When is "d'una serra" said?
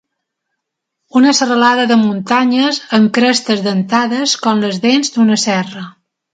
5.19-5.89